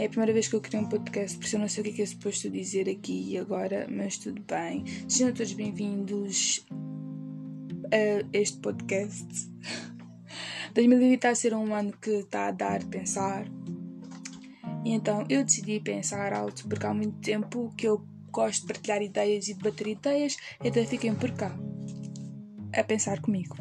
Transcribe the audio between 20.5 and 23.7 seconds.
então fiquem por cá a pensar comigo.